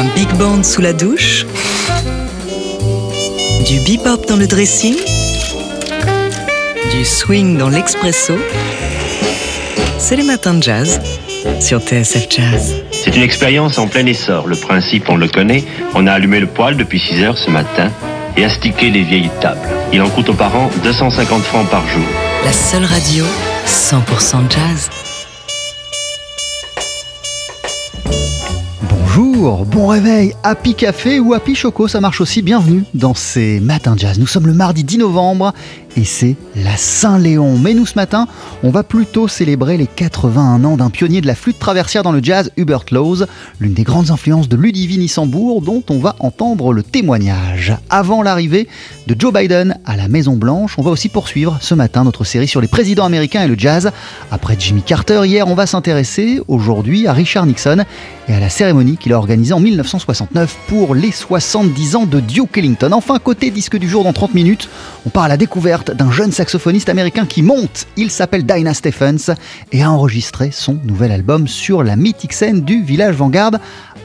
[0.00, 1.44] Un big band sous la douche
[3.66, 4.96] Du bebop dans le dressing
[6.90, 8.32] Du swing dans l'expresso
[9.98, 11.02] C'est les matins de jazz
[11.60, 12.76] sur TSF Jazz.
[12.92, 14.46] C'est une expérience en plein essor.
[14.46, 15.64] Le principe, on le connaît.
[15.94, 17.90] On a allumé le poêle depuis 6 heures ce matin
[18.38, 19.68] et astiqué les vieilles tables.
[19.92, 22.06] Il en coûte aux parents 250 francs par jour.
[22.46, 23.26] La seule radio
[23.66, 25.09] 100% jazz.
[29.22, 33.94] Bonjour, bon réveil, Happy Café ou Happy Choco, ça marche aussi, bienvenue dans ces matins
[33.94, 34.18] jazz.
[34.18, 35.52] Nous sommes le mardi 10 novembre
[35.96, 37.58] et c'est la Saint-Léon.
[37.58, 38.26] Mais nous ce matin,
[38.62, 42.22] on va plutôt célébrer les 81 ans d'un pionnier de la flûte traversière dans le
[42.22, 43.24] jazz, Hubert Laws,
[43.60, 47.74] l'une des grandes influences de Ludivine Issambourg dont on va entendre le témoignage.
[47.88, 48.68] Avant l'arrivée
[49.06, 52.48] de Joe Biden à la Maison Blanche, on va aussi poursuivre ce matin notre série
[52.48, 53.90] sur les présidents américains et le jazz.
[54.30, 57.84] Après Jimmy Carter, hier on va s'intéresser aujourd'hui à Richard Nixon
[58.28, 62.58] et à la cérémonie qu'il a organisée en 1969 pour les 70 ans de Duke
[62.58, 62.92] Ellington.
[62.92, 64.68] Enfin, côté disque du jour dans 30 minutes,
[65.06, 67.86] on part à la découverte d'un jeune saxophoniste américain qui monte.
[67.96, 69.34] Il s'appelle Dinah Stephens
[69.72, 73.52] et a enregistré son nouvel album sur la mythique scène du village Vanguard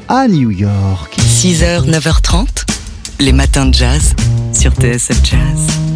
[0.07, 1.15] à New York.
[1.19, 2.65] 6h, 9h30,
[3.19, 4.15] les matins de jazz
[4.53, 5.94] sur TSF Jazz.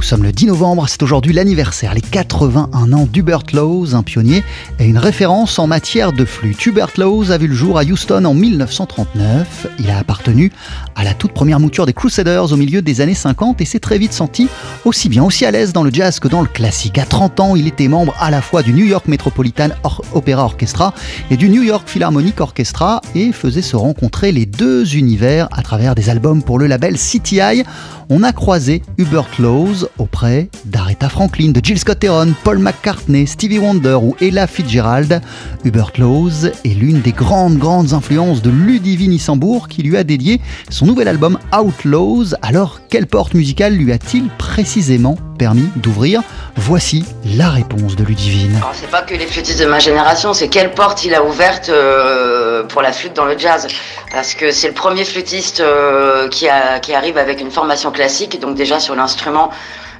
[0.00, 4.42] Nous sommes le 10 novembre, c'est aujourd'hui l'anniversaire, les 81 ans d'Hubert Laws, un pionnier
[4.78, 6.64] et une référence en matière de flûte.
[6.64, 9.66] Hubert Laws a vu le jour à Houston en 1939.
[9.78, 10.52] Il a appartenu
[10.96, 13.98] à la toute première mouture des Crusaders au milieu des années 50 et s'est très
[13.98, 14.48] vite senti
[14.86, 16.96] aussi bien, aussi à l'aise dans le jazz que dans le classique.
[16.96, 19.68] À 30 ans, il était membre à la fois du New York Metropolitan
[20.14, 20.94] Opera Orchestra
[21.30, 25.94] et du New York Philharmonic Orchestra et faisait se rencontrer les deux univers à travers
[25.94, 27.64] des albums pour le label CTI.
[28.08, 33.58] On a croisé Hubert Laws auprès d'Aretha Franklin, de Jill Scott Heron, Paul McCartney, Stevie
[33.58, 35.20] Wonder ou Ella Fitzgerald.
[35.64, 40.40] Hubert Laws est l'une des grandes, grandes influences de Ludivine Issambourg qui lui a dédié
[40.68, 42.34] son nouvel album Outlaws.
[42.42, 46.20] Alors, quelle porte musicale lui a-t-il précisément permis d'ouvrir
[46.56, 48.56] Voici la réponse de Ludivine.
[48.56, 51.70] Alors, c'est pas que les flûtistes de ma génération, c'est quelle porte il a ouverte
[51.70, 53.66] euh, pour la flûte dans le jazz.
[54.12, 58.80] Parce que c'est le premier flûtiste euh, qui, arrive avec une formation classique, donc déjà
[58.80, 59.50] sur l'instrument.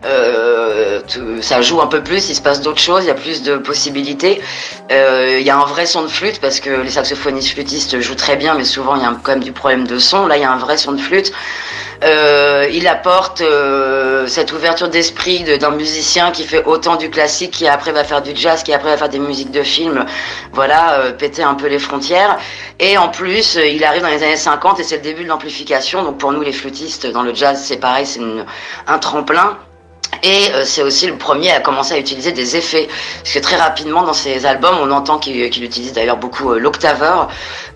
[0.04, 1.00] Euh,
[1.40, 3.56] ça joue un peu plus, il se passe d'autres choses, il y a plus de
[3.56, 4.40] possibilités.
[4.90, 8.14] Euh, il y a un vrai son de flûte parce que les saxophonistes flûtistes jouent
[8.14, 10.26] très bien, mais souvent il y a quand même du problème de son.
[10.26, 11.32] Là, il y a un vrai son de flûte.
[12.02, 17.68] Euh, il apporte euh, cette ouverture d'esprit d'un musicien qui fait autant du classique, qui
[17.68, 20.06] après va faire du jazz, qui après va faire des musiques de film,
[20.52, 22.38] voilà, euh, péter un peu les frontières.
[22.78, 25.28] Et en plus, euh, il arrive dans les années 50 et c'est le début de
[25.28, 26.02] l'amplification.
[26.02, 28.20] Donc pour nous les flûtistes dans le jazz, c'est pareil, c'est
[28.86, 29.58] un tremplin.
[30.22, 32.88] Et euh, c'est aussi le premier à commencer à utiliser des effets.
[33.22, 36.58] Parce que très rapidement dans ses albums, on entend qu'il qu utilise d'ailleurs beaucoup euh,
[36.58, 37.28] l'octaveur,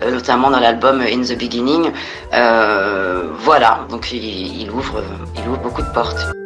[0.03, 1.91] euh, notamment dans l'album In the Beginning.
[2.31, 5.03] voilà, donc il, ouvre,
[5.35, 6.44] il ouvre beaucoup de portes.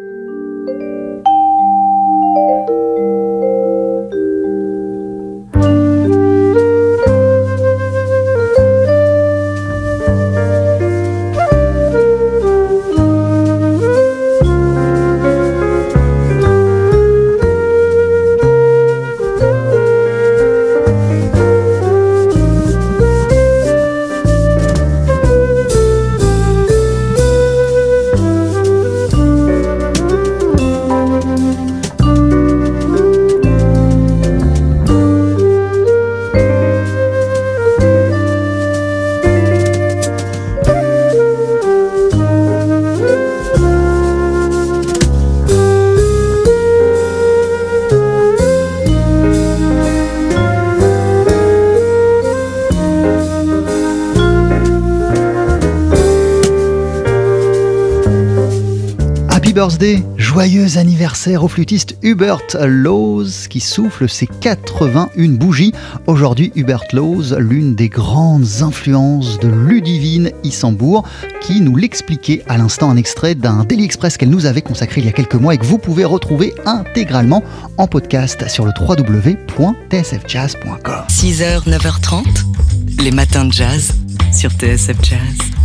[60.15, 65.73] Joyeux anniversaire au flûtiste Hubert Laws qui souffle ses 81 bougies.
[66.07, 71.05] Aujourd'hui, Hubert Laws, l'une des grandes influences de Ludivine Issambourg,
[71.41, 75.07] qui nous l'expliquait à l'instant un extrait d'un Daily Express qu'elle nous avait consacré il
[75.07, 77.43] y a quelques mois et que vous pouvez retrouver intégralement
[77.77, 81.03] en podcast sur le www.tsfjazz.com.
[81.09, 83.91] 6h, 9h30, les matins de jazz
[84.31, 85.58] sur TSF Jazz.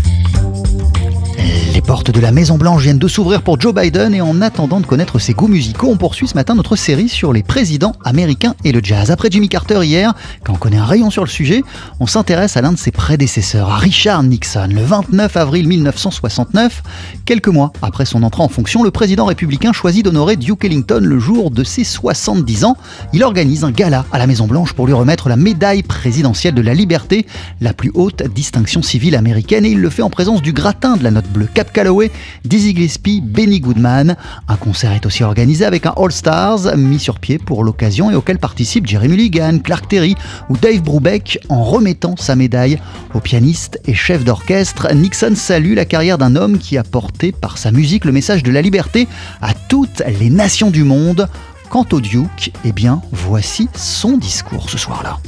[1.86, 4.86] Portes de la Maison Blanche viennent de s'ouvrir pour Joe Biden et en attendant de
[4.86, 8.72] connaître ses goûts musicaux, on poursuit ce matin notre série sur les présidents américains et
[8.72, 9.10] le jazz.
[9.10, 10.14] Après Jimmy Carter hier,
[10.44, 11.62] quand on connaît un rayon sur le sujet,
[12.00, 14.69] on s'intéresse à l'un de ses prédécesseurs, Richard Nixon.
[14.70, 16.82] Le 29 avril 1969,
[17.26, 21.19] quelques mois après son entrée en fonction, le président républicain choisit d'honorer Duke Ellington le
[21.19, 22.78] jour de ses 70 ans.
[23.12, 26.62] Il organise un gala à la Maison Blanche pour lui remettre la médaille présidentielle de
[26.62, 27.26] la liberté,
[27.60, 31.04] la plus haute distinction civile américaine, et il le fait en présence du gratin de
[31.04, 32.11] la note bleue Calloway,
[32.44, 34.17] Dizzy Gillespie, Benny Goodman.
[34.49, 38.15] Un concert est aussi organisé avec un All Stars mis sur pied pour l'occasion et
[38.15, 40.15] auquel participent Jerry Mulligan, Clark Terry
[40.49, 42.81] ou Dave Brubeck en remettant sa médaille
[43.12, 44.88] au pianiste et chef d'orchestre.
[44.94, 48.53] Nixon salue la carrière d'un homme qui a porté par sa musique le message de
[48.53, 49.09] la liberté
[49.43, 51.29] à toutes les nations du monde.
[51.71, 55.19] Quant au Duke, eh bien, voici son discours ce soir-là.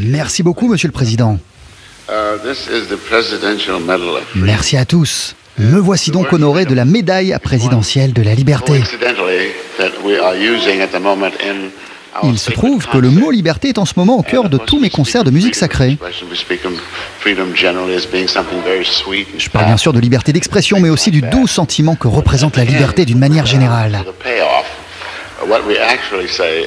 [0.00, 1.38] Merci beaucoup, Monsieur le Président.
[2.08, 2.38] Uh,
[4.36, 5.36] Merci à tous.
[5.58, 8.80] Me voici donc honoré de la médaille présidentielle de la liberté.
[12.22, 14.80] Il se trouve que le mot liberté est en ce moment au cœur de tous
[14.80, 15.98] mes concerts de musique sacrée.
[19.38, 22.64] Je parle bien sûr de liberté d'expression, mais aussi du doux sentiment que représente la
[22.64, 24.04] liberté d'une manière générale.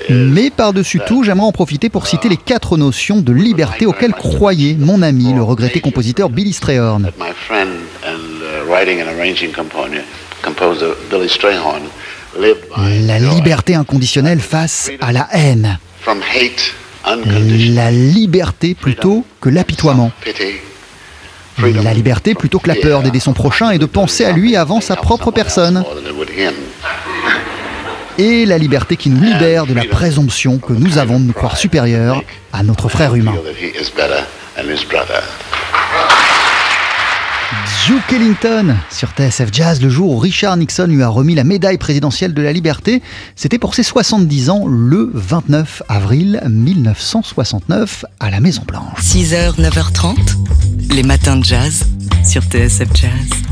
[0.09, 4.75] Mais par-dessus tout, j'aimerais en profiter pour citer les quatre notions de liberté auxquelles croyait
[4.79, 7.11] mon ami, le regretté compositeur Billy Strayhorn.
[13.05, 15.79] La liberté inconditionnelle face à la haine.
[17.75, 20.11] La liberté plutôt que l'apitoiement.
[21.59, 24.81] La liberté plutôt que la peur d'aider son prochain et de penser à lui avant
[24.81, 25.83] sa propre personne
[28.17, 31.57] et la liberté qui nous libère de la présomption que nous avons de nous croire
[31.57, 32.23] supérieurs
[32.53, 33.33] à notre frère humain.
[37.85, 41.77] Duke Ellington sur TSF Jazz le jour où Richard Nixon lui a remis la médaille
[41.77, 43.01] présidentielle de la liberté.
[43.35, 48.99] C'était pour ses 70 ans le 29 avril 1969 à la Maison Blanche.
[49.01, 50.15] 6h, 9h30,
[50.93, 51.85] les matins de jazz
[52.23, 53.50] sur TSF Jazz.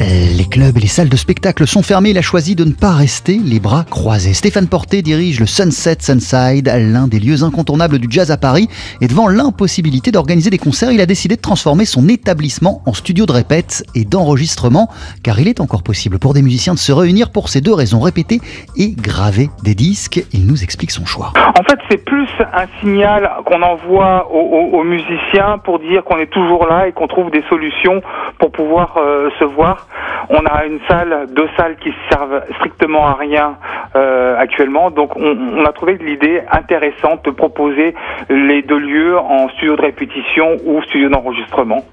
[0.00, 2.10] Les clubs et les salles de spectacle sont fermés.
[2.10, 4.32] Il a choisi de ne pas rester les bras croisés.
[4.32, 8.68] Stéphane Porté dirige le Sunset Sunside, l'un des lieux incontournables du jazz à Paris.
[9.00, 13.26] Et devant l'impossibilité d'organiser des concerts, il a décidé de transformer son établissement en studio
[13.26, 14.88] de répète et d'enregistrement,
[15.24, 17.98] car il est encore possible pour des musiciens de se réunir pour ces deux raisons
[17.98, 18.40] répéter
[18.76, 20.24] et graver des disques.
[20.32, 21.32] Il nous explique son choix.
[21.58, 26.66] En fait, c'est plus un signal qu'on envoie aux, musiciens pour dire qu'on est toujours
[26.66, 28.00] là et qu'on trouve des solutions
[28.38, 29.87] pour pouvoir euh, se voir.
[30.30, 33.56] On a une salle, deux salles qui servent strictement à rien
[33.96, 34.90] euh, actuellement.
[34.90, 37.94] Donc on, a trouvé l'idée intéressante de proposer
[38.28, 41.84] les deux lieux en studio de répétition ou studio d'enregistrement.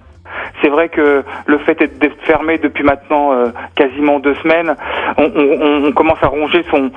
[0.61, 4.75] C'est vrai que le fait d'être fermé depuis maintenant euh, quasiment deux semaines,
[5.17, 6.91] on, commence à ronger son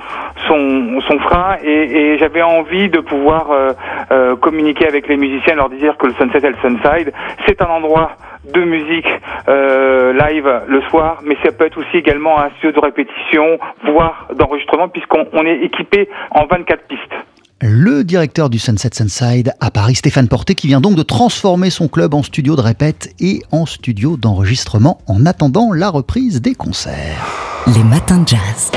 [0.47, 6.07] son, frein et, j'avais envie de pouvoir euh, communiquer avec les musiciens, leur dire que
[6.07, 7.13] le Sunset et le Sunside,
[7.45, 8.11] c'est un endroit
[8.53, 9.07] de musique
[9.47, 14.27] euh, live le soir, mais ça peut être aussi également un studio de répétition, voire
[14.35, 17.13] d'enregistrement, puisqu'on est équipé en 24 pistes.
[17.61, 21.89] Le directeur du Sunset Sunside à Paris, Stéphane Porté, qui vient donc de transformer son
[21.89, 27.27] club en studio de répète et en studio d'enregistrement en attendant la reprise des concerts.
[27.67, 28.71] Les matins de jazz.